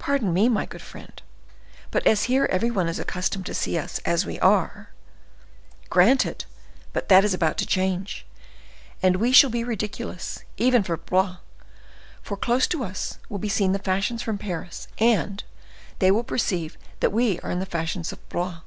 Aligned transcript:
"Pardon 0.00 0.34
me, 0.34 0.48
my 0.48 0.66
good 0.66 0.82
friend; 0.82 1.22
but 1.92 2.04
as 2.04 2.24
here 2.24 2.46
every 2.50 2.68
one 2.68 2.88
is 2.88 2.98
accustomed 2.98 3.46
to 3.46 3.54
see 3.54 3.78
us 3.78 4.00
as 4.04 4.26
we 4.26 4.40
are—" 4.40 4.88
"Granted; 5.88 6.46
but 6.92 7.08
that 7.08 7.24
is 7.24 7.32
about 7.32 7.56
to 7.58 7.64
change, 7.64 8.26
and 9.04 9.14
we 9.18 9.30
shall 9.30 9.48
be 9.48 9.62
ridiculous, 9.62 10.42
even 10.56 10.82
for 10.82 10.96
Blois; 10.96 11.36
for 12.22 12.36
close 12.36 12.66
to 12.66 12.82
us 12.82 13.20
will 13.28 13.38
be 13.38 13.48
seen 13.48 13.70
the 13.70 13.78
fashions 13.78 14.20
from 14.20 14.36
Paris, 14.36 14.88
and 14.98 15.44
they 16.00 16.10
will 16.10 16.24
perceive 16.24 16.76
that 16.98 17.12
we 17.12 17.38
are 17.38 17.50
in 17.52 17.60
the 17.60 17.66
fashion 17.66 18.02
of 18.10 18.28
Blois! 18.28 18.62